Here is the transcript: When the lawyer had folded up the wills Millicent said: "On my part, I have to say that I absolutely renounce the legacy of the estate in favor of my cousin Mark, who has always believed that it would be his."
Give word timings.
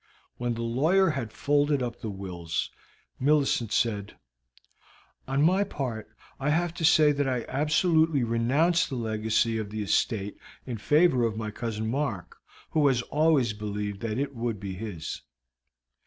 When 0.37 0.55
the 0.55 0.63
lawyer 0.63 1.11
had 1.11 1.31
folded 1.31 1.83
up 1.83 2.01
the 2.01 2.09
wills 2.09 2.71
Millicent 3.19 3.71
said: 3.71 4.17
"On 5.27 5.43
my 5.43 5.63
part, 5.63 6.07
I 6.39 6.49
have 6.49 6.73
to 6.81 6.83
say 6.83 7.11
that 7.11 7.27
I 7.29 7.45
absolutely 7.47 8.23
renounce 8.23 8.87
the 8.87 8.95
legacy 8.95 9.59
of 9.59 9.69
the 9.69 9.83
estate 9.83 10.39
in 10.65 10.79
favor 10.79 11.23
of 11.23 11.37
my 11.37 11.51
cousin 11.51 11.87
Mark, 11.87 12.37
who 12.71 12.87
has 12.87 13.03
always 13.03 13.53
believed 13.53 13.99
that 13.99 14.17
it 14.17 14.33
would 14.33 14.59
be 14.59 14.73
his." 14.73 15.21